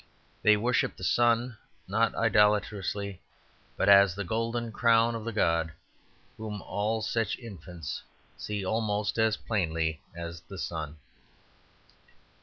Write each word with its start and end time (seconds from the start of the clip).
They 0.41 0.57
worshipped 0.57 0.97
the 0.97 1.03
sun, 1.03 1.59
not 1.87 2.15
idolatrously, 2.15 3.21
but 3.77 3.87
as 3.87 4.15
the 4.15 4.23
golden 4.23 4.71
crown 4.71 5.13
of 5.13 5.25
the 5.25 5.31
god 5.31 5.73
whom 6.37 6.59
all 6.63 7.03
such 7.03 7.37
infants 7.37 8.01
see 8.35 8.65
almost 8.65 9.19
as 9.19 9.37
plainly 9.37 10.01
as 10.15 10.41
the 10.41 10.57
sun. 10.57 10.97